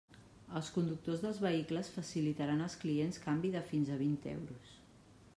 Els 0.59 0.69
conductors 0.77 1.19
dels 1.25 1.41
vehicles 1.45 1.91
facilitaran 1.97 2.63
als 2.67 2.77
clients 2.85 3.21
canvi 3.27 3.51
de 3.57 3.61
fins 3.73 3.93
a 3.97 3.99
vint 4.01 4.17
euros. 4.33 4.73